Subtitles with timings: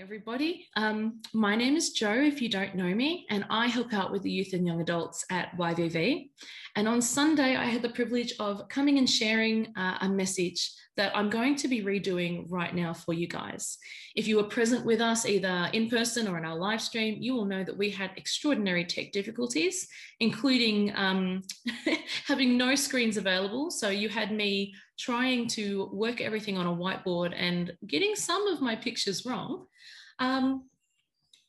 [0.00, 0.66] everybody.
[0.76, 4.22] Um, my name is Joe, if you don't know me, and I help out with
[4.22, 6.30] the youth and young adults at YVV.
[6.74, 11.14] And on Sunday, I had the privilege of coming and sharing uh, a message that
[11.14, 13.76] I'm going to be redoing right now for you guys.
[14.16, 17.34] If you were present with us, either in person or in our live stream, you
[17.34, 19.86] will know that we had extraordinary tech difficulties,
[20.18, 21.42] including um,
[22.26, 23.70] having no screens available.
[23.70, 28.60] So you had me trying to work everything on a whiteboard and getting some of
[28.60, 29.66] my pictures wrong.
[30.18, 30.64] Um,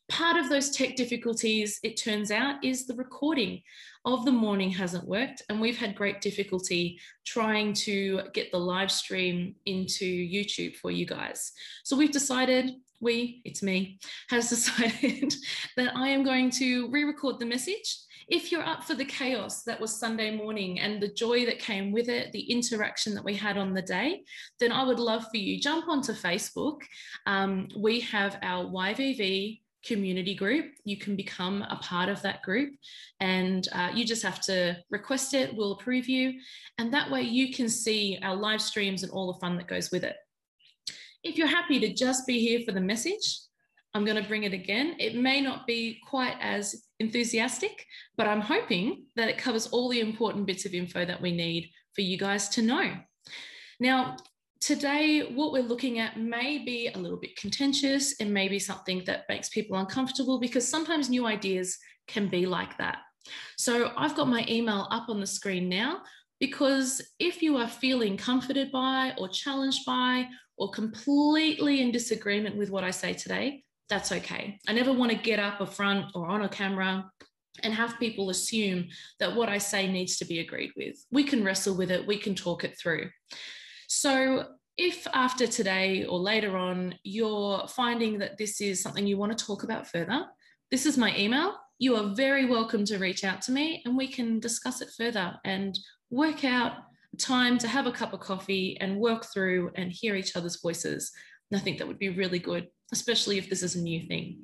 [0.08, 3.62] part of those tech difficulties, it turns out, is the recording
[4.04, 5.42] of the morning hasn't worked.
[5.48, 11.06] And we've had great difficulty trying to get the live stream into YouTube for you
[11.06, 11.52] guys.
[11.84, 15.34] So we've decided, we, it's me, has decided
[15.76, 17.98] that I am going to re record the message.
[18.28, 21.92] If you're up for the chaos that was Sunday morning and the joy that came
[21.92, 24.22] with it, the interaction that we had on the day,
[24.60, 26.80] then I would love for you jump onto Facebook.
[27.26, 30.66] Um, we have our YVV community group.
[30.84, 32.74] You can become a part of that group
[33.20, 36.40] and uh, you just have to request it, we'll approve you.
[36.78, 39.90] And that way you can see our live streams and all the fun that goes
[39.90, 40.16] with it.
[41.24, 43.40] If you're happy to just be here for the message,
[43.94, 44.96] I'm going to bring it again.
[44.98, 47.84] It may not be quite as enthusiastic,
[48.16, 51.70] but I'm hoping that it covers all the important bits of info that we need
[51.94, 52.94] for you guys to know.
[53.80, 54.16] Now,
[54.62, 59.24] Today, what we're looking at may be a little bit contentious and maybe something that
[59.28, 62.98] makes people uncomfortable because sometimes new ideas can be like that.
[63.58, 66.02] So I've got my email up on the screen now
[66.38, 72.70] because if you are feeling comforted by or challenged by or completely in disagreement with
[72.70, 74.58] what I say today, that's okay.
[74.66, 77.10] I never want to get up a front or on a camera
[77.62, 78.88] and have people assume
[79.20, 80.96] that what I say needs to be agreed with.
[81.10, 83.10] We can wrestle with it, we can talk it through.
[83.88, 84.46] So,
[84.78, 89.44] if after today or later on you're finding that this is something you want to
[89.44, 90.24] talk about further,
[90.70, 91.58] this is my email.
[91.78, 95.34] You are very welcome to reach out to me and we can discuss it further
[95.44, 96.76] and work out
[97.18, 101.12] time to have a cup of coffee and work through and hear each other's voices.
[101.54, 104.38] I think that would be really good, especially if this is a new thing.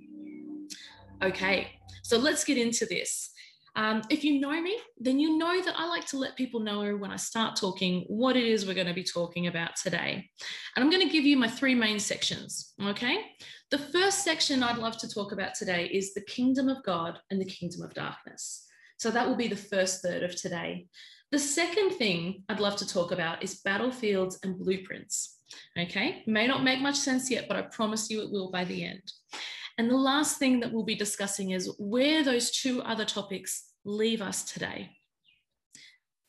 [1.22, 1.68] Okay,
[2.02, 3.30] so let's get into this.
[3.76, 6.96] Um, if you know me, then you know that I like to let people know
[6.96, 10.28] when I start talking what it is we're going to be talking about today.
[10.74, 12.74] And I'm going to give you my three main sections.
[12.82, 13.20] Okay.
[13.70, 17.40] The first section I'd love to talk about today is the kingdom of God and
[17.40, 18.66] the kingdom of darkness.
[18.96, 20.88] So that will be the first third of today.
[21.30, 25.37] The second thing I'd love to talk about is battlefields and blueprints.
[25.78, 28.84] Okay, may not make much sense yet, but I promise you it will by the
[28.84, 29.02] end.
[29.78, 34.20] And the last thing that we'll be discussing is where those two other topics leave
[34.20, 34.90] us today.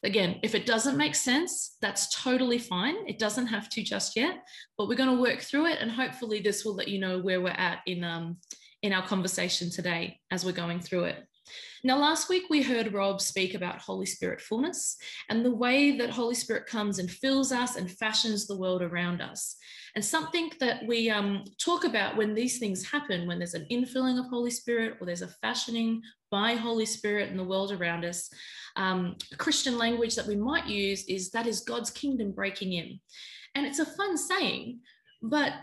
[0.04, 2.96] Again, if it doesn't make sense, that's totally fine.
[3.08, 4.44] It doesn't have to just yet,
[4.78, 5.80] but we're going to work through it.
[5.82, 8.38] And hopefully, this will let you know where we're at in, um,
[8.82, 11.26] in our conversation today as we're going through it.
[11.84, 14.98] Now, last week we heard Rob speak about Holy Spirit fullness
[15.30, 19.22] and the way that Holy Spirit comes and fills us and fashions the world around
[19.22, 19.56] us.
[19.96, 24.20] And something that we um, talk about when these things happen, when there's an infilling
[24.20, 28.30] of Holy Spirit or there's a fashioning by Holy Spirit in the world around us,
[28.76, 33.00] um, Christian language that we might use is that is God's kingdom breaking in.
[33.56, 34.80] And it's a fun saying,
[35.22, 35.54] but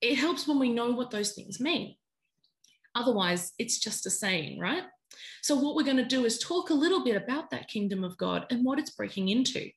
[0.00, 1.94] it helps when we know what those things mean.
[2.94, 4.82] Otherwise, it's just a saying, right?
[5.42, 8.16] So, what we're going to do is talk a little bit about that kingdom of
[8.16, 9.70] God and what it's breaking into.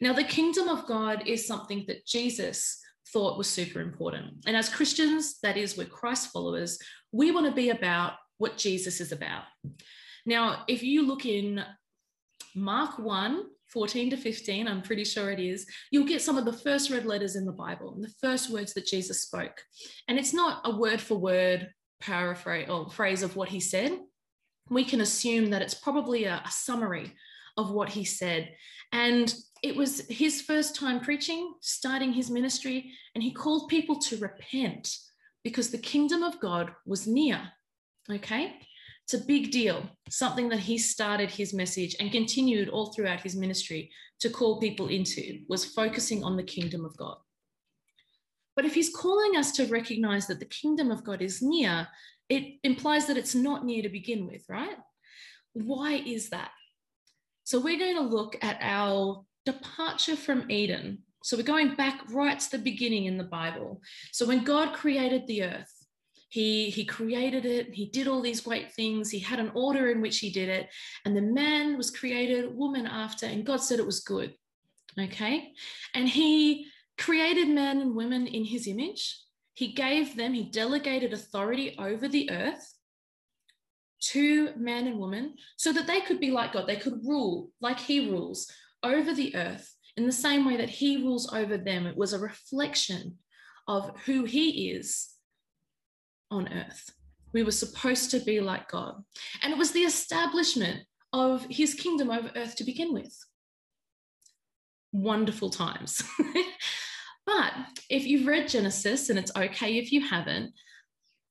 [0.00, 2.80] Now, the kingdom of God is something that Jesus
[3.12, 4.44] thought was super important.
[4.46, 6.78] And as Christians, that is, we're Christ followers,
[7.12, 9.44] we want to be about what Jesus is about.
[10.26, 11.64] Now, if you look in
[12.54, 16.52] Mark 1, 14 to 15, I'm pretty sure it is, you'll get some of the
[16.52, 19.62] first red letters in the Bible and the first words that Jesus spoke.
[20.06, 21.68] And it's not a word for word
[22.00, 23.98] paraphrase or phrase of what he said.
[24.70, 27.14] We can assume that it's probably a, a summary
[27.56, 28.54] of what he said.
[28.92, 34.18] And it was his first time preaching, starting his ministry, and he called people to
[34.18, 34.96] repent
[35.44, 37.40] because the kingdom of God was near.
[38.10, 38.56] Okay?
[39.04, 43.34] It's a big deal, something that he started his message and continued all throughout his
[43.34, 47.16] ministry to call people into, was focusing on the kingdom of God.
[48.58, 51.86] But if he's calling us to recognize that the kingdom of God is near,
[52.28, 54.74] it implies that it's not near to begin with, right?
[55.52, 56.50] Why is that?
[57.44, 61.04] So we're going to look at our departure from Eden.
[61.22, 63.80] So we're going back right to the beginning in the Bible.
[64.10, 65.72] So when God created the earth,
[66.28, 70.00] he, he created it, he did all these great things, he had an order in
[70.00, 70.68] which he did it,
[71.04, 74.34] and the man was created, woman after, and God said it was good.
[74.98, 75.52] Okay?
[75.94, 76.66] And he
[76.98, 79.18] created men and women in his image.
[79.54, 82.74] he gave them, he delegated authority over the earth
[84.00, 86.66] to man and woman so that they could be like God.
[86.66, 88.50] They could rule like he rules
[88.82, 91.86] over the earth in the same way that he rules over them.
[91.86, 93.18] It was a reflection
[93.66, 95.08] of who he is
[96.30, 96.90] on earth.
[97.32, 99.02] We were supposed to be like God.
[99.42, 103.14] And it was the establishment of his kingdom over earth to begin with.
[104.92, 106.02] Wonderful times.
[107.26, 107.52] but
[107.90, 110.52] if you've read Genesis, and it's okay if you haven't,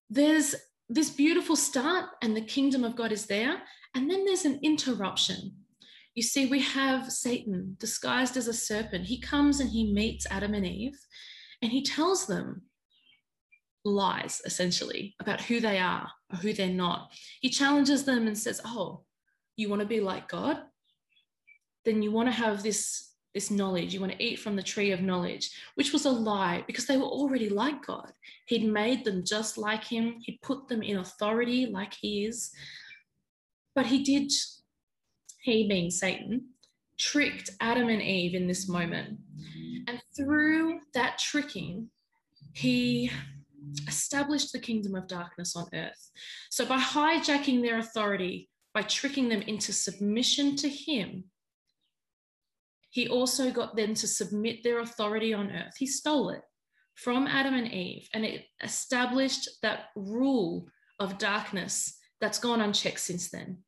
[0.10, 0.56] there's
[0.90, 3.62] this beautiful start, and the kingdom of God is there.
[3.96, 5.54] And then there's an interruption.
[6.14, 9.06] You see, we have Satan disguised as a serpent.
[9.06, 10.98] He comes and he meets Adam and Eve,
[11.62, 12.64] and he tells them
[13.84, 17.12] lies, essentially, about who they are or who they're not.
[17.42, 19.04] He challenges them and says, Oh,
[19.56, 20.60] you want to be like God?
[21.86, 23.07] Then you want to have this
[23.38, 23.94] this knowledge.
[23.94, 26.98] You want to eat from the tree of knowledge, which was a lie because they
[26.98, 28.12] were already like God.
[28.48, 32.52] He'd made them just like Him, He'd put them in authority like He is.
[33.76, 34.32] But He did,
[35.42, 36.48] He being Satan,
[36.98, 39.20] tricked Adam and Eve in this moment.
[39.88, 41.92] And through that tricking,
[42.54, 43.12] He
[43.88, 46.10] established the kingdom of darkness on earth.
[46.50, 51.26] So by hijacking their authority, by tricking them into submission to Him,
[52.98, 55.76] he also got them to submit their authority on earth.
[55.78, 56.42] He stole it
[56.96, 60.66] from Adam and Eve, and it established that rule
[60.98, 63.60] of darkness that's gone unchecked since then.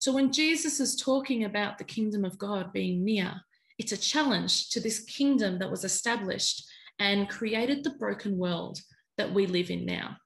[0.00, 3.34] So when Jesus is talking about the kingdom of God being near,
[3.78, 6.64] it's a challenge to this kingdom that was established
[6.98, 8.80] and created the broken world
[9.16, 10.16] that we live in now.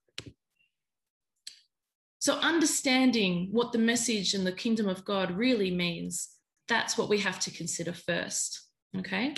[2.20, 6.35] So, understanding what the message and the kingdom of God really means
[6.68, 8.62] that's what we have to consider first.
[8.96, 9.34] Okay.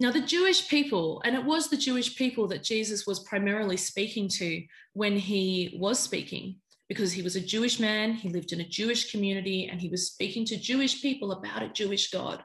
[0.00, 4.28] Now, the Jewish people, and it was the Jewish people that Jesus was primarily speaking
[4.30, 6.56] to when he was speaking,
[6.88, 10.08] because he was a Jewish man, he lived in a Jewish community, and he was
[10.08, 12.42] speaking to Jewish people about a Jewish God.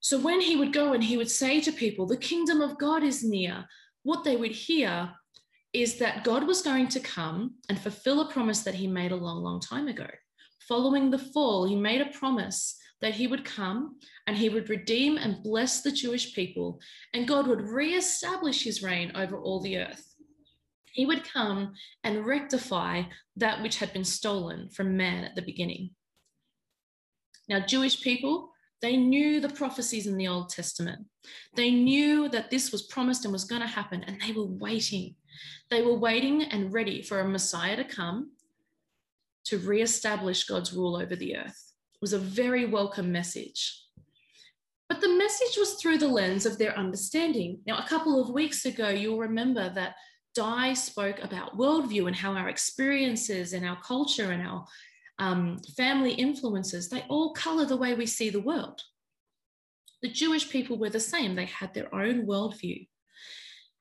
[0.00, 3.02] So when he would go and he would say to people, the kingdom of God
[3.02, 3.64] is near,
[4.02, 5.10] what they would hear
[5.72, 9.16] is that God was going to come and fulfill a promise that he made a
[9.16, 10.06] long, long time ago
[10.68, 15.16] following the fall, he made a promise that he would come and he would redeem
[15.16, 16.80] and bless the Jewish people,
[17.14, 20.14] and God would reestablish his reign over all the earth.
[20.92, 21.74] He would come
[22.04, 23.02] and rectify
[23.36, 25.90] that which had been stolen from man at the beginning.
[27.48, 31.06] Now, Jewish people, they knew the prophecies in the Old Testament.
[31.54, 35.14] They knew that this was promised and was going to happen, and they were waiting.
[35.70, 38.30] They were waiting and ready for a Messiah to come
[39.46, 41.72] to re-establish God's rule over the earth.
[41.94, 43.82] It was a very welcome message.
[44.88, 47.60] But the message was through the lens of their understanding.
[47.66, 49.96] Now, a couple of weeks ago, you'll remember that
[50.34, 54.66] Di spoke about worldview and how our experiences and our culture and our
[55.18, 58.82] um, family influences, they all color the way we see the world.
[60.02, 61.34] The Jewish people were the same.
[61.34, 62.86] They had their own worldview.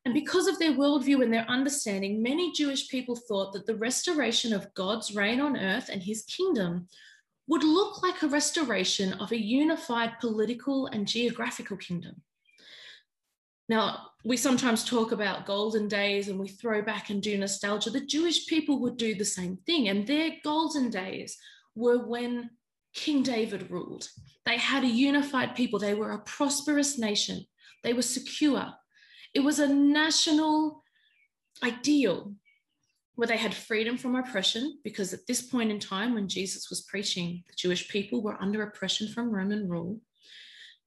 [0.05, 4.53] And because of their worldview and their understanding, many Jewish people thought that the restoration
[4.53, 6.87] of God's reign on earth and his kingdom
[7.47, 12.21] would look like a restoration of a unified political and geographical kingdom.
[13.67, 17.89] Now, we sometimes talk about golden days and we throw back and do nostalgia.
[17.89, 21.35] The Jewish people would do the same thing, and their golden days
[21.73, 22.51] were when
[22.93, 24.07] King David ruled.
[24.45, 27.45] They had a unified people, they were a prosperous nation,
[27.83, 28.71] they were secure,
[29.35, 30.83] it was a national
[31.61, 32.33] ideal
[33.15, 36.81] where they had freedom from oppression, because at this point in time, when Jesus was
[36.81, 39.99] preaching, the Jewish people were under oppression from Roman rule.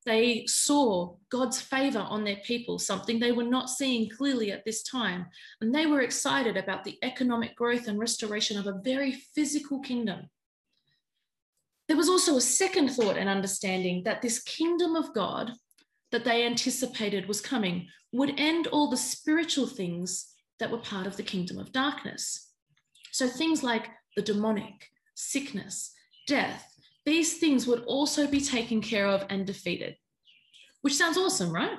[0.04, 4.82] They saw God's favor on their people, something they were not seeing clearly at this
[4.82, 5.26] time.
[5.60, 10.30] And they were excited about the economic growth and restoration of a very physical kingdom.
[11.88, 15.52] There was also a second thought and understanding that this kingdom of God
[16.12, 21.16] that they anticipated was coming would end all the spiritual things that were part of
[21.16, 22.50] the kingdom of darkness.
[23.12, 25.92] So things like the demonic, sickness,
[26.26, 26.64] death,
[27.04, 29.96] these things would also be taken care of and defeated,
[30.82, 31.78] which sounds awesome, right?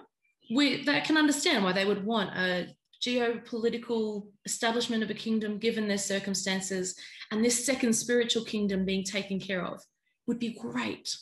[0.54, 2.70] We that can understand why they would want a
[3.02, 6.96] geopolitical establishment of a kingdom given their circumstances
[7.32, 9.82] and this second spiritual kingdom being taken care of
[10.28, 11.16] would be great.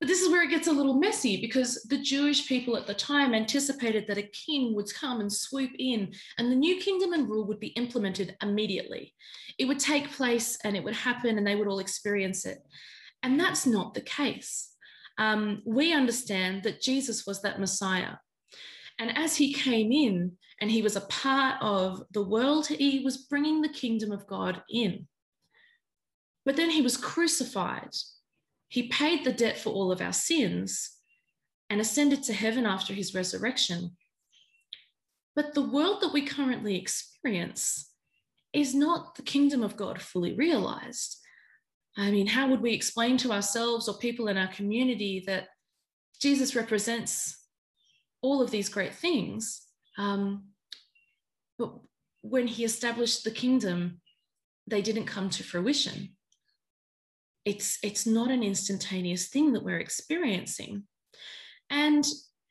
[0.00, 2.94] But this is where it gets a little messy because the Jewish people at the
[2.94, 7.28] time anticipated that a king would come and swoop in and the new kingdom and
[7.28, 9.14] rule would be implemented immediately.
[9.58, 12.58] It would take place and it would happen and they would all experience it.
[13.24, 14.72] And that's not the case.
[15.18, 18.14] Um, we understand that Jesus was that Messiah.
[19.00, 23.16] And as he came in and he was a part of the world, he was
[23.16, 25.08] bringing the kingdom of God in.
[26.44, 27.90] But then he was crucified.
[28.68, 30.90] He paid the debt for all of our sins
[31.70, 33.96] and ascended to heaven after his resurrection.
[35.34, 37.90] But the world that we currently experience
[38.52, 41.18] is not the kingdom of God fully realized.
[41.96, 45.48] I mean, how would we explain to ourselves or people in our community that
[46.20, 47.44] Jesus represents
[48.22, 49.62] all of these great things?
[49.96, 50.48] Um,
[51.58, 51.72] but
[52.22, 54.00] when he established the kingdom,
[54.66, 56.10] they didn't come to fruition.
[57.44, 60.84] It's, it's not an instantaneous thing that we're experiencing.
[61.70, 62.06] And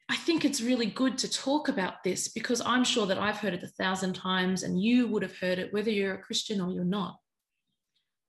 [0.09, 3.53] I think it's really good to talk about this because I'm sure that I've heard
[3.53, 6.71] it a thousand times and you would have heard it, whether you're a Christian or
[6.71, 7.17] you're not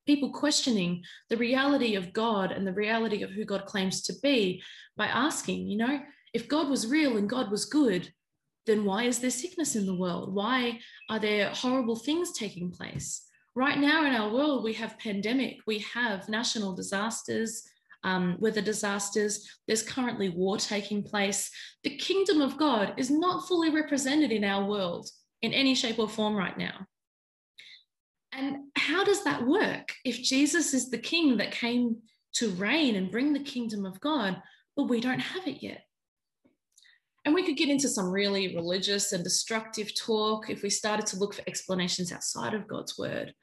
[0.08, 4.62] people questioning the reality of God and the reality of who God claims to be
[4.96, 6.00] by asking, you know,
[6.32, 8.10] if God was real and God was good,
[8.66, 10.34] then why is there sickness in the world?
[10.34, 13.27] Why are there horrible things taking place?
[13.58, 17.64] Right now in our world, we have pandemic, we have national disasters,
[18.04, 19.44] um, weather disasters.
[19.66, 21.50] There's currently war taking place.
[21.82, 25.10] The kingdom of God is not fully represented in our world
[25.42, 26.86] in any shape or form right now.
[28.30, 31.96] And how does that work if Jesus is the king that came
[32.34, 34.40] to reign and bring the kingdom of God,
[34.76, 35.82] but we don't have it yet?
[37.28, 41.18] And we could get into some really religious and destructive talk if we started to
[41.18, 43.34] look for explanations outside of God's word.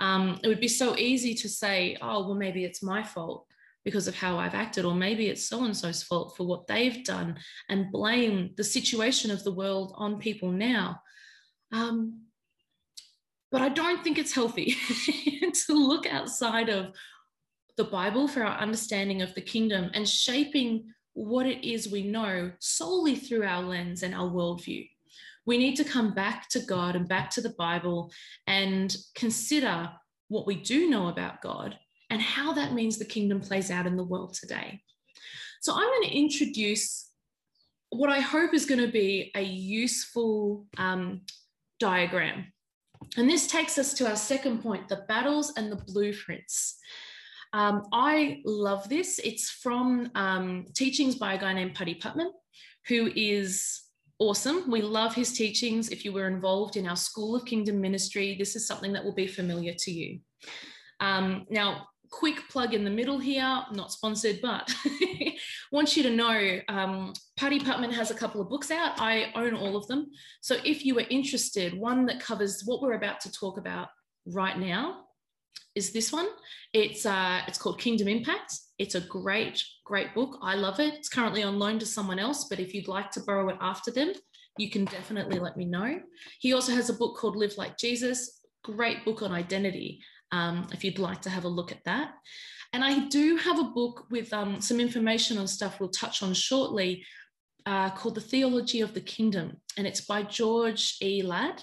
[0.00, 3.46] Um, it would be so easy to say, oh, well, maybe it's my fault
[3.84, 7.04] because of how I've acted, or maybe it's so and so's fault for what they've
[7.04, 11.00] done, and blame the situation of the world on people now.
[11.70, 12.22] Um,
[13.52, 14.74] but I don't think it's healthy
[15.66, 16.92] to look outside of
[17.76, 20.92] the Bible for our understanding of the kingdom and shaping
[21.24, 24.88] what it is we know solely through our lens and our worldview.
[25.46, 28.12] We need to come back to God and back to the Bible
[28.46, 29.90] and consider
[30.28, 31.78] what we do know about God
[32.10, 34.82] and how that means the kingdom plays out in the world today.
[35.60, 37.10] So, I'm going to introduce
[37.90, 41.22] what I hope is going to be a useful um,
[41.80, 42.52] diagram
[43.16, 46.78] and this takes us to our second point the battles and the blueprints.
[47.52, 49.18] Um, I love this.
[49.24, 52.30] It's from um, teachings by a guy named Putty Putman,
[52.86, 53.82] who is
[54.18, 54.70] awesome.
[54.70, 55.90] We love his teachings.
[55.90, 59.14] If you were involved in our School of Kingdom ministry, this is something that will
[59.14, 60.20] be familiar to you.
[61.00, 64.72] Um, now, quick plug in the middle here, not sponsored, but
[65.72, 69.00] want you to know um, Putty Putman has a couple of books out.
[69.00, 70.06] I own all of them.
[70.40, 73.88] So if you are interested, one that covers what we're about to talk about
[74.26, 75.04] right now
[75.74, 76.28] is this one.
[76.72, 78.52] It's uh, it's called Kingdom Impact.
[78.78, 80.38] It's a great, great book.
[80.42, 80.94] I love it.
[80.94, 83.90] It's currently on loan to someone else, but if you'd like to borrow it after
[83.90, 84.12] them,
[84.56, 86.00] you can definitely let me know.
[86.40, 90.00] He also has a book called Live Like Jesus, great book on identity
[90.32, 92.12] um, if you'd like to have a look at that.
[92.72, 96.34] And I do have a book with um, some information on stuff we'll touch on
[96.34, 97.04] shortly
[97.64, 99.56] uh, called The Theology of the Kingdom.
[99.76, 101.22] And it's by George E.
[101.22, 101.62] Ladd.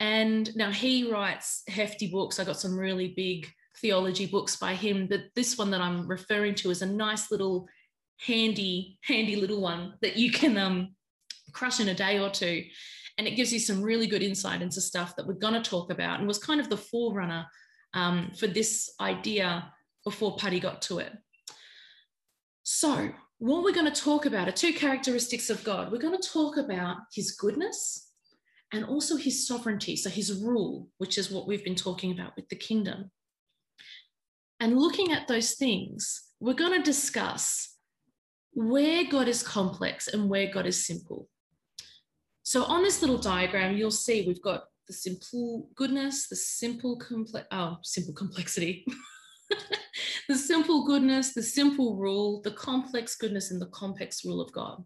[0.00, 2.40] And now he writes hefty books.
[2.40, 3.46] I got some really big
[3.80, 7.68] theology books by him, but this one that I'm referring to is a nice little
[8.18, 10.94] handy, handy little one that you can um,
[11.52, 12.64] crush in a day or two.
[13.18, 15.92] And it gives you some really good insight into stuff that we're going to talk
[15.92, 17.46] about and was kind of the forerunner
[17.92, 19.70] um, for this idea
[20.04, 21.12] before Putty got to it.
[22.62, 25.90] So, what we're going to talk about are two characteristics of God.
[25.90, 28.09] We're going to talk about his goodness
[28.72, 32.48] and also his sovereignty, so his rule, which is what we've been talking about with
[32.48, 33.10] the kingdom.
[34.60, 37.76] And looking at those things, we're going to discuss
[38.52, 41.28] where God is complex and where God is simple.
[42.42, 47.46] So on this little diagram, you'll see we've got the simple goodness, the simple complex,
[47.52, 48.84] oh, simple complexity,
[50.28, 54.84] the simple goodness, the simple rule, the complex goodness, and the complex rule of God.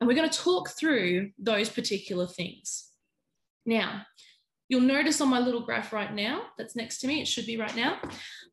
[0.00, 2.90] And we're going to talk through those particular things.
[3.64, 4.02] Now,
[4.68, 7.56] you'll notice on my little graph right now, that's next to me, it should be
[7.56, 7.98] right now,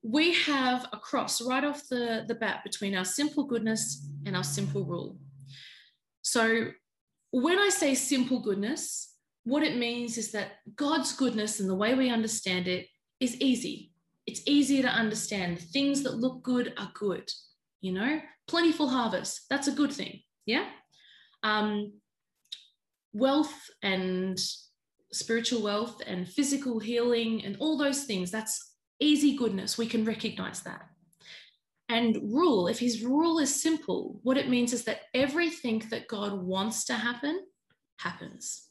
[0.03, 4.43] we have a cross right off the, the bat between our simple goodness and our
[4.43, 5.17] simple rule.
[6.21, 6.67] So
[7.31, 11.95] when I say simple goodness, what it means is that God's goodness and the way
[11.95, 12.87] we understand it
[13.19, 13.91] is easy.
[14.27, 15.59] It's easier to understand.
[15.59, 17.29] Things that look good are good,
[17.79, 18.21] you know?
[18.47, 20.21] Plentiful harvest, that's a good thing.
[20.45, 20.65] Yeah.
[21.43, 21.93] Um,
[23.13, 24.39] wealth and
[25.11, 29.77] spiritual wealth and physical healing and all those things, that's easy goodness.
[29.77, 30.81] We can recognize that.
[31.89, 36.41] And rule, if his rule is simple, what it means is that everything that God
[36.41, 37.41] wants to happen
[37.99, 38.67] happens.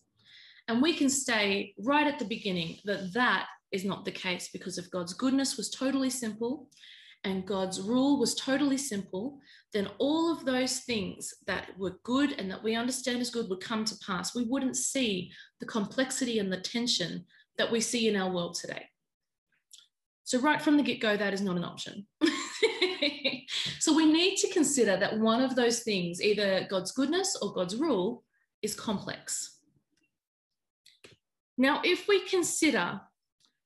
[0.69, 4.79] And we can stay right at the beginning that that is not the case because
[4.79, 6.69] if God's goodness was totally simple
[7.25, 9.39] and God's rule was totally simple,
[9.73, 13.61] then all of those things that were good and that we understand as good would
[13.61, 14.35] come to pass.
[14.35, 17.25] We wouldn't see the complexity and the tension
[17.59, 18.87] that we see in our world today.
[20.25, 22.07] So, right from the get go, that is not an option.
[23.81, 27.77] so, we need to consider that one of those things, either God's goodness or God's
[27.77, 28.23] rule,
[28.62, 29.59] is complex.
[31.59, 33.00] Now, if we consider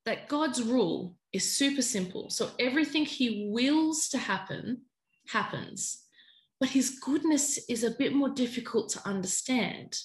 [0.06, 4.82] that God's rule is super simple, so everything he wills to happen
[5.28, 6.04] happens,
[6.60, 9.98] but his goodness is a bit more difficult to understand.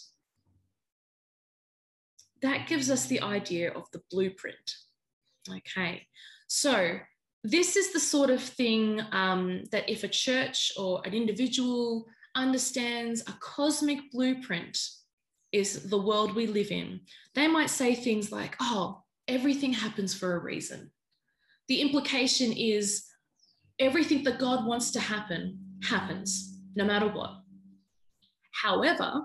[2.42, 4.74] That gives us the idea of the blueprint.
[5.48, 6.08] Okay,
[6.48, 6.98] so
[7.44, 13.22] this is the sort of thing um, that if a church or an individual understands
[13.28, 14.78] a cosmic blueprint
[15.52, 17.02] is the world we live in,
[17.36, 20.92] they might say things like, oh, everything happens for a reason.
[21.70, 23.06] The implication is
[23.78, 27.30] everything that God wants to happen happens, no matter what.
[28.52, 29.22] However,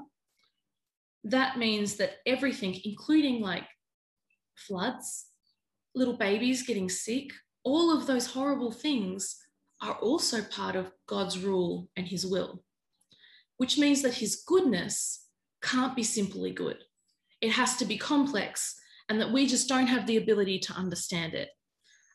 [1.25, 3.65] that means that everything, including like
[4.55, 5.27] floods,
[5.95, 7.31] little babies getting sick,
[7.65, 9.37] all of those horrible things
[9.83, 12.63] are also part of God's rule and his will,
[13.57, 15.27] which means that his goodness
[15.63, 16.77] can't be simply good.
[17.41, 21.33] It has to be complex and that we just don't have the ability to understand
[21.33, 21.49] it.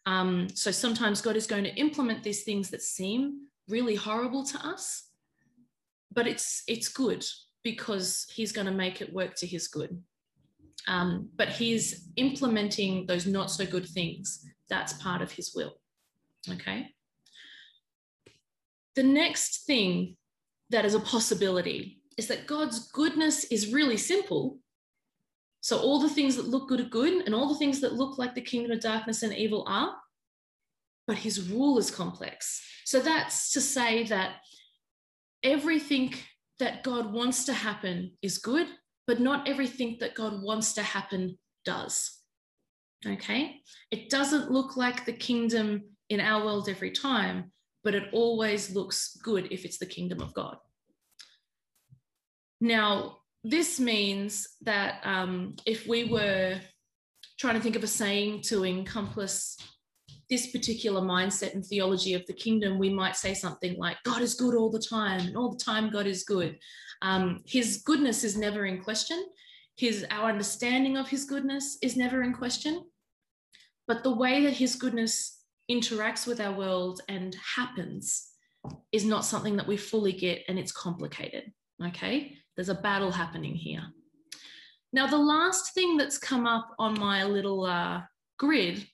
[0.06, 4.58] Um, so sometimes God is going to implement these things that seem really horrible to
[4.60, 5.10] us,
[6.12, 7.25] but it's it's good
[7.63, 10.01] because He's going to make it work to His good.
[10.88, 14.46] Um, but He's implementing those not so good things.
[14.70, 15.74] That's part of His will.
[16.50, 16.94] Okay.
[18.96, 20.18] The next thing
[20.70, 24.60] that is a possibility is that God's goodness is really simple,
[25.62, 28.18] so all the things that look good are good, and all the things that look
[28.18, 29.96] like the kingdom of darkness and evil are,
[31.07, 32.62] but his rule is complex.
[32.86, 34.38] So that's to say that
[35.44, 36.14] everything
[36.60, 38.68] that God wants to happen is good,
[39.07, 42.20] but not everything that God wants to happen does.
[43.05, 43.62] Okay?
[43.92, 47.51] It doesn't look like the kingdom in our world every time,
[47.83, 50.57] but it always looks good if it's the kingdom of God.
[52.60, 53.19] Now,
[53.50, 56.59] this means that um, if we were
[57.40, 59.57] trying to think of a saying to encompass
[60.29, 64.35] this particular mindset and theology of the kingdom, we might say something like, God is
[64.35, 66.57] good all the time, and all the time God is good.
[67.01, 69.25] Um, his goodness is never in question.
[69.77, 72.83] His, our understanding of his goodness is never in question.
[73.88, 78.27] But the way that his goodness interacts with our world and happens
[78.92, 81.51] is not something that we fully get, and it's complicated.
[81.83, 82.35] Okay.
[82.59, 83.83] There's a battle happening here.
[84.91, 88.01] Now, the last thing that's come up on my little uh,
[88.37, 88.85] grid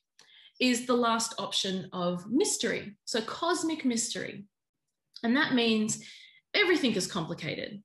[0.59, 2.95] is the last option of mystery.
[3.05, 4.45] So, cosmic mystery.
[5.23, 6.05] And that means
[6.53, 7.81] everything is complicated.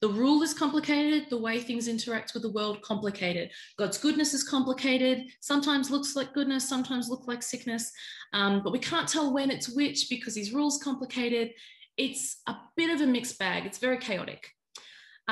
[0.00, 3.52] The rule is complicated, the way things interact with the world complicated.
[3.78, 7.92] God's goodness is complicated, sometimes looks like goodness, sometimes look like sickness,
[8.32, 11.52] um, but we can't tell when it's which because his rule's complicated.
[11.96, 14.48] It's a bit of a mixed bag, it's very chaotic.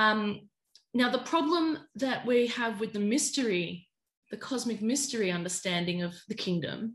[0.01, 0.49] Um,
[0.95, 3.87] now, the problem that we have with the mystery,
[4.31, 6.95] the cosmic mystery understanding of the kingdom,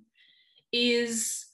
[0.71, 1.45] is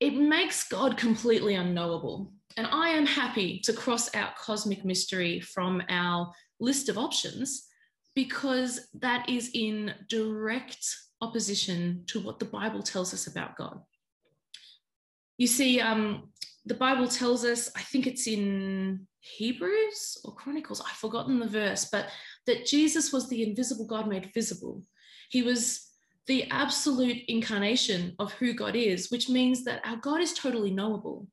[0.00, 2.32] it makes God completely unknowable.
[2.56, 7.66] And I am happy to cross out cosmic mystery from our list of options
[8.14, 10.84] because that is in direct
[11.20, 13.80] opposition to what the Bible tells us about God.
[15.36, 16.32] You see, um,
[16.64, 21.88] the Bible tells us, I think it's in Hebrews or Chronicles, I've forgotten the verse,
[21.90, 22.08] but
[22.46, 24.82] that Jesus was the invisible God made visible.
[25.30, 25.88] He was
[26.26, 31.26] the absolute incarnation of who God is, which means that our God is totally knowable.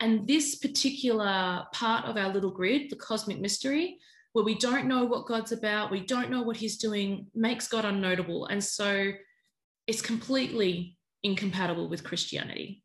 [0.00, 3.98] And this particular part of our little grid, the cosmic mystery,
[4.32, 7.84] where we don't know what God's about, we don't know what he's doing, makes God
[7.84, 8.46] unnotable.
[8.50, 9.12] And so
[9.86, 12.82] it's completely incompatible with Christianity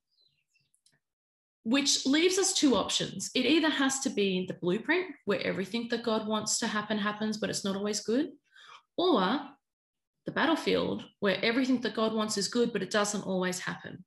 [1.64, 3.30] which leaves us two options.
[3.36, 7.38] It either has to be the blueprint where everything that God wants to happen happens,
[7.38, 8.30] but it's not always good,
[8.98, 9.40] or
[10.26, 14.04] the battlefield where everything that God wants is good, but it doesn't always happen.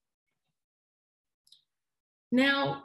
[2.32, 2.84] Now,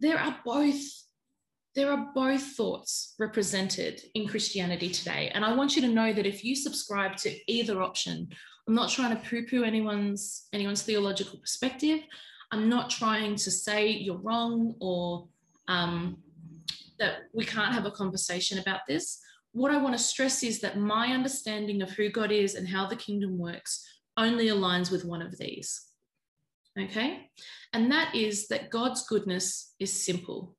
[0.00, 0.82] there are both
[1.74, 5.30] there are both thoughts represented in Christianity today.
[5.34, 8.28] And I want you to know that if you subscribe to either option,
[8.66, 12.00] I'm not trying to poo-poo anyone's anyone's theological perspective.
[12.52, 15.26] I'm not trying to say you're wrong or
[15.68, 16.18] um,
[16.98, 19.20] that we can't have a conversation about this.
[19.52, 22.86] What I want to stress is that my understanding of who God is and how
[22.86, 23.84] the kingdom works
[24.16, 25.88] only aligns with one of these.
[26.78, 27.30] Okay?
[27.72, 30.56] And that is that God's goodness is simple.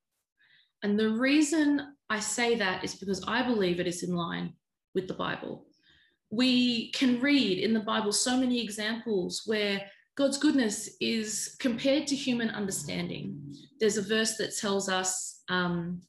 [0.83, 4.53] And the reason I say that is because I believe it is in line
[4.93, 5.65] with the Bible.
[6.34, 12.15] We can read in the Bible so many examples where God's goodness is compared to
[12.15, 13.39] human understanding.
[13.80, 16.02] There's a verse that tells us, um,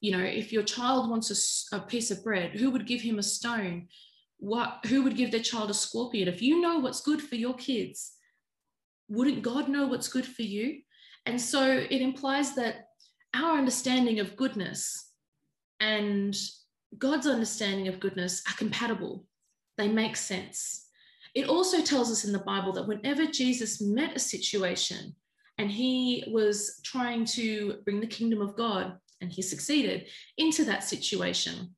[0.00, 3.18] you know, if your child wants a, a, piece of bread, who would give him
[3.18, 3.88] a stone?
[4.38, 6.28] What, who would give their child a scorpion?
[6.28, 8.12] If you know what's good for your kids,
[9.10, 10.80] wouldn't God know what's good for you?
[11.26, 12.86] And so it implies that
[13.34, 15.10] our understanding of goodness
[15.78, 16.34] and
[16.98, 19.25] God's understanding of goodness are compatible,
[19.76, 20.86] they make sense.
[21.34, 25.14] It also tells us in the Bible that whenever Jesus met a situation
[25.58, 30.84] and he was trying to bring the kingdom of God, and he succeeded into that
[30.84, 31.74] situation,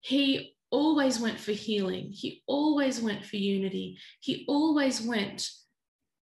[0.00, 2.10] he always went for healing.
[2.12, 3.98] He always went for unity.
[4.20, 5.48] He always went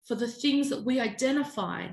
[0.06, 1.90] for the things that we identify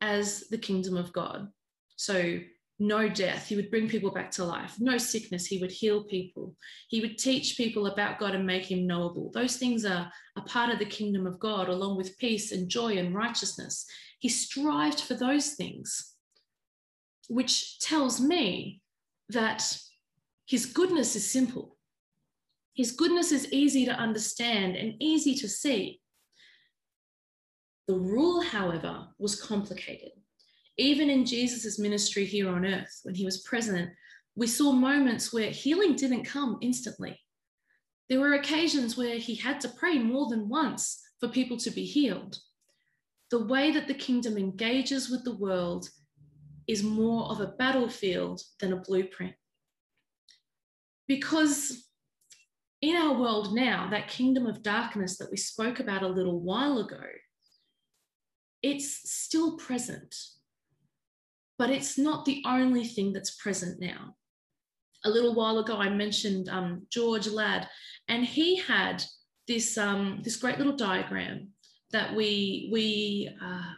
[0.00, 1.48] as the kingdom of God.
[1.96, 2.38] So
[2.78, 3.48] no death.
[3.48, 4.76] He would bring people back to life.
[4.78, 5.46] No sickness.
[5.46, 6.54] He would heal people.
[6.88, 9.30] He would teach people about God and make him knowable.
[9.32, 12.98] Those things are a part of the kingdom of God, along with peace and joy
[12.98, 13.86] and righteousness.
[14.18, 16.14] He strived for those things,
[17.28, 18.82] which tells me
[19.30, 19.78] that
[20.46, 21.78] his goodness is simple.
[22.74, 26.00] His goodness is easy to understand and easy to see.
[27.88, 30.10] The rule, however, was complicated
[30.78, 33.90] even in Jesus' ministry here on earth, when he was present,
[34.34, 37.18] we saw moments where healing didn't come instantly.
[38.08, 41.84] There were occasions where he had to pray more than once for people to be
[41.84, 42.38] healed.
[43.30, 45.88] The way that the kingdom engages with the world
[46.68, 49.34] is more of a battlefield than a blueprint.
[51.08, 51.84] Because
[52.82, 56.78] in our world now, that kingdom of darkness that we spoke about a little while
[56.78, 57.02] ago,
[58.62, 60.14] it's still present
[61.58, 64.14] but it's not the only thing that's present now.
[65.04, 67.68] A little while ago, I mentioned um, George Ladd,
[68.08, 69.02] and he had
[69.46, 71.48] this, um, this great little diagram
[71.92, 73.72] that we, we uh,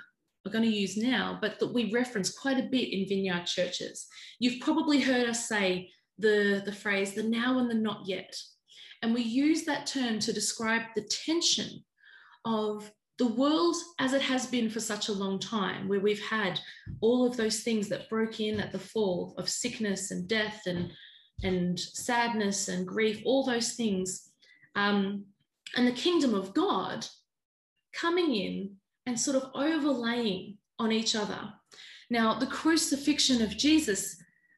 [0.47, 4.07] are going to use now, but that we reference quite a bit in vineyard churches.
[4.39, 8.35] You've probably heard us say the, the phrase, the now and the not yet.
[9.03, 11.85] And we use that term to describe the tension
[12.45, 16.61] of the world as it has been for such a long time, where we've had
[17.01, 20.93] all of those things that broke in at the fall of sickness and death and,
[21.43, 24.31] and sadness and grief, all those things,
[24.77, 25.25] um,
[25.77, 27.07] and the kingdom of God
[27.93, 28.77] coming in
[29.07, 31.53] and sort of overlaying on each other.
[32.11, 34.17] Now, the crucifixion of Jesus,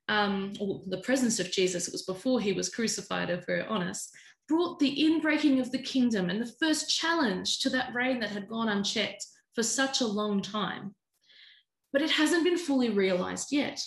[0.08, 4.14] um, or the presence of Jesus, it was before he was crucified, if we're honest,
[4.50, 8.48] brought the inbreaking of the kingdom and the first challenge to that reign that had
[8.48, 10.92] gone unchecked for such a long time.
[11.92, 13.80] But it hasn't been fully realized yet.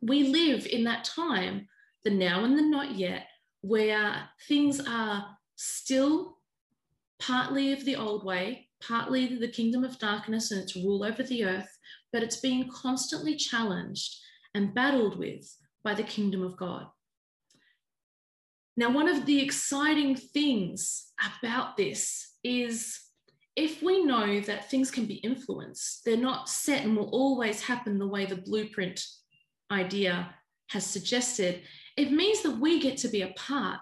[0.00, 1.68] We live in that time,
[2.02, 3.26] the now and the not yet,
[3.60, 6.38] where things are still
[7.18, 11.44] partly of the old way, partly the kingdom of darkness and its rule over the
[11.44, 11.78] earth,
[12.10, 14.16] but it's being constantly challenged
[14.54, 16.86] and battled with by the kingdom of God.
[18.76, 23.00] Now, one of the exciting things about this is
[23.56, 27.98] if we know that things can be influenced, they're not set and will always happen
[27.98, 29.00] the way the blueprint
[29.70, 30.34] idea
[30.70, 31.62] has suggested,
[31.96, 33.78] it means that we get to be a part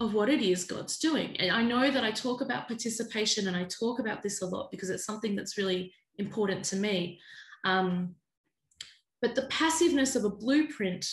[0.00, 1.36] of what it is God's doing.
[1.36, 4.70] And I know that I talk about participation and I talk about this a lot
[4.72, 7.20] because it's something that's really important to me.
[7.64, 8.16] Um,
[9.22, 11.06] but the passiveness of a blueprint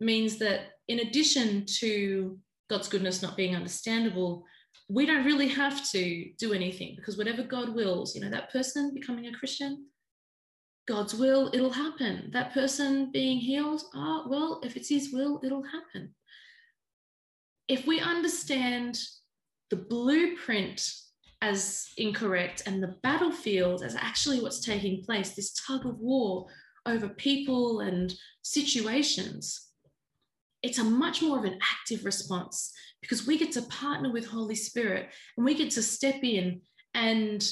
[0.00, 4.44] means that in addition to God's goodness not being understandable,
[4.88, 8.92] we don't really have to do anything because whatever God wills, you know, that person
[8.94, 9.86] becoming a Christian,
[10.88, 12.30] God's will, it'll happen.
[12.32, 16.14] That person being healed, ah, oh, well, if it's His will, it'll happen.
[17.68, 18.98] If we understand
[19.70, 20.82] the blueprint
[21.42, 26.46] as incorrect and the battlefield as actually what's taking place, this tug of war
[26.86, 29.69] over people and situations,
[30.62, 34.54] it's a much more of an active response because we get to partner with Holy
[34.54, 36.60] Spirit and we get to step in
[36.94, 37.48] and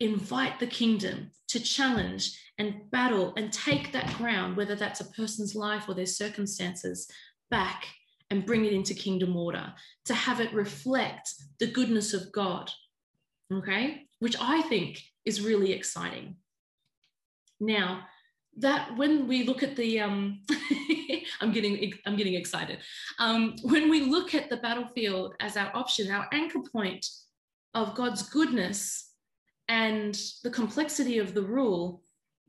[0.00, 5.54] invite the kingdom to challenge and battle and take that ground, whether that's a person's
[5.54, 7.08] life or their circumstances,
[7.50, 7.86] back
[8.30, 9.72] and bring it into kingdom order,
[10.06, 12.70] to have it reflect the goodness of God.
[13.52, 16.36] Okay, which I think is really exciting.
[17.60, 18.04] Now,
[18.58, 20.40] that when we look at the um,
[21.40, 22.78] I'm getting I'm getting excited.
[23.18, 27.06] Um, when we look at the battlefield as our option, our anchor point
[27.74, 29.12] of God's goodness
[29.68, 32.02] and the complexity of the rule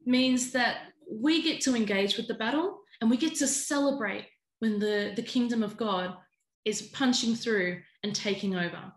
[0.05, 0.77] means that
[1.09, 4.25] we get to engage with the battle and we get to celebrate
[4.59, 6.15] when the, the kingdom of God
[6.65, 8.91] is punching through and taking over.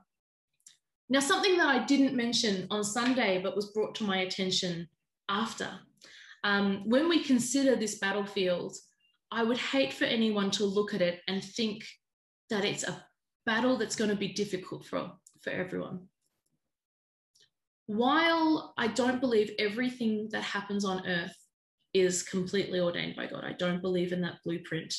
[1.09, 4.89] Now, something that I didn't mention on Sunday but was brought to my attention
[5.29, 5.69] after.
[6.45, 8.77] Um, when we consider this battlefield,
[9.31, 11.85] I would hate for anyone to look at it and think
[12.51, 13.05] that it's a
[13.45, 16.09] battle that's going to be difficult for, for everyone.
[17.87, 21.37] While I don't believe everything that happens on earth
[21.95, 24.95] is completely ordained by God, I don't believe in that blueprint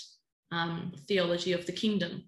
[0.52, 2.24] um, theology of the kingdom.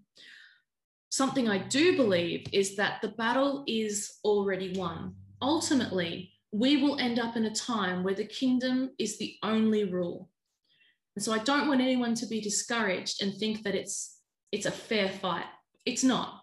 [1.10, 5.16] Something I do believe is that the battle is already won.
[5.42, 10.30] Ultimately, we will end up in a time where the kingdom is the only rule.
[11.16, 14.20] And so I don't want anyone to be discouraged and think that it's
[14.52, 15.46] it's a fair fight.
[15.86, 16.42] It's not.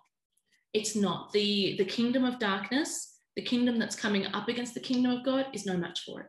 [0.73, 1.33] It's not.
[1.33, 5.47] The, the kingdom of darkness, the kingdom that's coming up against the kingdom of God,
[5.53, 6.27] is no match for it.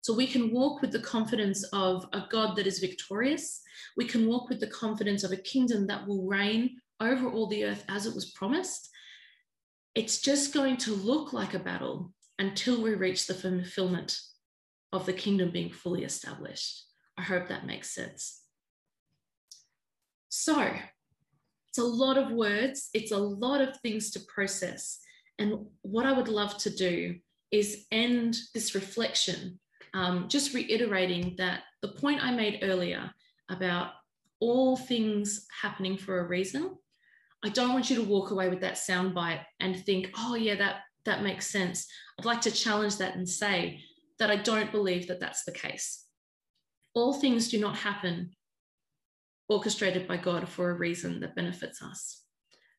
[0.00, 3.60] So we can walk with the confidence of a God that is victorious.
[3.96, 7.64] We can walk with the confidence of a kingdom that will reign over all the
[7.64, 8.88] earth as it was promised.
[9.94, 14.18] It's just going to look like a battle until we reach the fulfillment
[14.92, 16.85] of the kingdom being fully established.
[17.18, 18.42] I hope that makes sense.
[20.28, 20.70] So,
[21.68, 24.98] it's a lot of words, it's a lot of things to process.
[25.38, 27.16] And what I would love to do
[27.50, 29.60] is end this reflection,
[29.94, 33.10] um, just reiterating that the point I made earlier
[33.50, 33.90] about
[34.40, 36.76] all things happening for a reason.
[37.44, 40.76] I don't want you to walk away with that soundbite and think, oh, yeah, that,
[41.04, 41.86] that makes sense.
[42.18, 43.80] I'd like to challenge that and say
[44.18, 46.05] that I don't believe that that's the case.
[46.96, 48.30] All things do not happen
[49.50, 52.22] orchestrated by God for a reason that benefits us.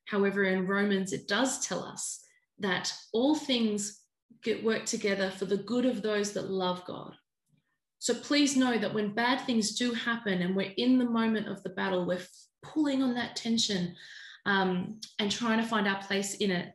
[0.06, 2.26] However, in Romans, it does tell us
[2.58, 4.02] that all things
[4.44, 7.14] get work together for the good of those that love God.
[8.00, 11.62] So please know that when bad things do happen and we're in the moment of
[11.62, 12.26] the battle, we're
[12.64, 13.96] pulling on that tension
[14.48, 16.74] um, and trying to find our place in it.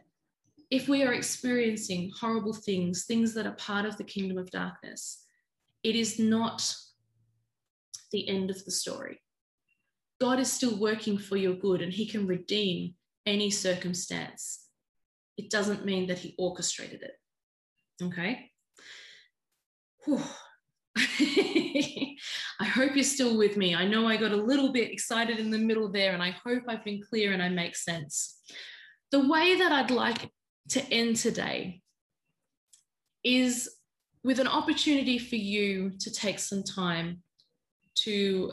[0.71, 5.25] If we are experiencing horrible things, things that are part of the kingdom of darkness,
[5.83, 6.75] it is not
[8.13, 9.21] the end of the story.
[10.21, 12.95] God is still working for your good and he can redeem
[13.27, 14.67] any circumstance.
[15.37, 17.15] It doesn't mean that he orchestrated it.
[18.03, 18.51] Okay?
[22.61, 23.75] I hope you're still with me.
[23.75, 26.65] I know I got a little bit excited in the middle there, and I hope
[26.69, 28.41] I've been clear and I make sense.
[29.11, 30.31] The way that I'd like
[30.71, 31.81] to end today
[33.25, 33.71] is
[34.25, 37.23] with an opportunity for you to take some time
[38.05, 38.53] to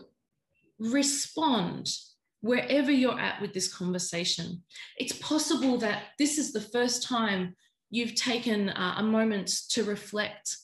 [0.79, 1.89] respond
[2.41, 4.63] wherever you're at with this conversation.
[4.97, 7.55] It's possible that this is the first time
[7.89, 10.55] you've taken uh, a moment to reflect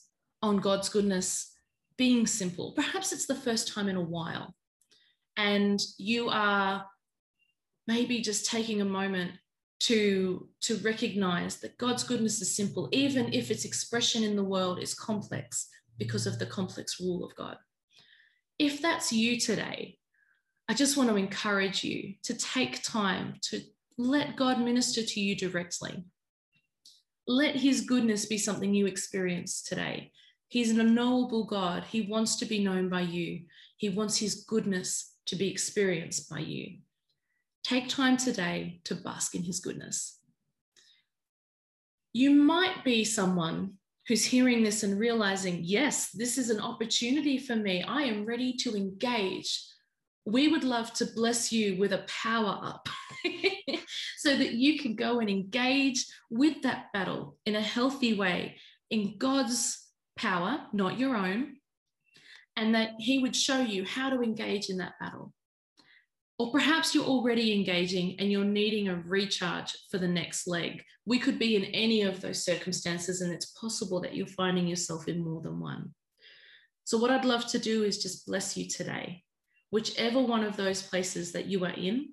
[0.42, 1.52] on God's goodness
[1.98, 2.72] being simple.
[2.72, 4.54] Perhaps it's the first time in a while,
[5.36, 6.86] and you are
[7.86, 9.32] maybe just taking a moment
[9.78, 14.82] to to recognize that God's goodness is simple, even if its expression in the world
[14.82, 15.68] is complex
[15.98, 17.56] because of the complex rule of God.
[18.58, 19.98] If that's you today,
[20.68, 23.60] I just want to encourage you to take time to
[23.98, 26.04] let God minister to you directly.
[27.26, 30.12] Let his goodness be something you experience today.
[30.48, 31.84] He's an unknowable God.
[31.84, 33.42] He wants to be known by you.
[33.76, 36.78] He wants his goodness to be experienced by you.
[37.64, 40.20] Take time today to bask in his goodness.
[42.12, 43.74] You might be someone
[44.08, 47.82] who's hearing this and realizing, yes, this is an opportunity for me.
[47.82, 49.60] I am ready to engage.
[50.24, 52.88] We would love to bless you with a power up
[54.18, 58.56] so that you can go and engage with that battle in a healthy way
[58.90, 59.84] in God's
[60.16, 61.56] power, not your own,
[62.56, 65.32] and that He would show you how to engage in that battle.
[66.38, 70.82] Or perhaps you're already engaging and you're needing a recharge for the next leg.
[71.06, 75.08] We could be in any of those circumstances, and it's possible that you're finding yourself
[75.08, 75.94] in more than one.
[76.84, 79.24] So, what I'd love to do is just bless you today,
[79.70, 82.10] whichever one of those places that you are in.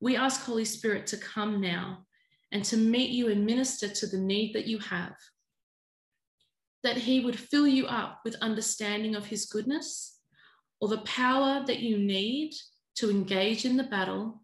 [0.00, 2.06] We ask Holy Spirit to come now
[2.50, 5.14] and to meet you and minister to the need that you have
[6.82, 10.18] that He would fill you up with understanding of His goodness
[10.80, 12.52] or the power that you need
[12.96, 14.42] to engage in the battle,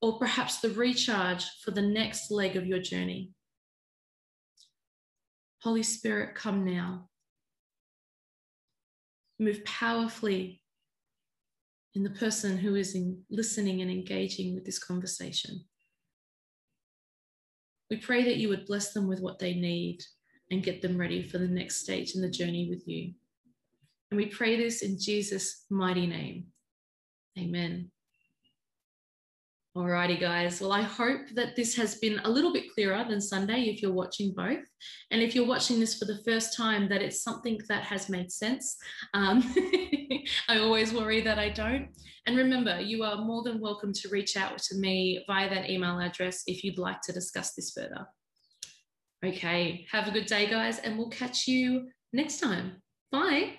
[0.00, 3.30] or perhaps the recharge for the next leg of your journey.
[5.62, 7.08] Holy Spirit, come now.
[9.38, 10.60] move powerfully
[11.94, 15.64] in the person who is in listening and engaging with this conversation.
[17.90, 20.02] We pray that you would bless them with what they need
[20.50, 23.12] and get them ready for the next stage in the journey with you.
[24.10, 26.46] And we pray this in Jesus' mighty name.
[27.38, 27.90] Amen.
[29.76, 30.60] Alrighty, guys.
[30.60, 33.92] Well, I hope that this has been a little bit clearer than Sunday if you're
[33.92, 34.64] watching both.
[35.10, 38.30] And if you're watching this for the first time, that it's something that has made
[38.30, 38.76] sense.
[39.14, 39.42] Um,
[40.48, 41.88] I always worry that I don't.
[42.26, 45.98] And remember, you are more than welcome to reach out to me via that email
[45.98, 48.06] address if you'd like to discuss this further.
[49.26, 52.80] Okay, have a good day, guys, and we'll catch you next time.
[53.10, 53.54] Bye.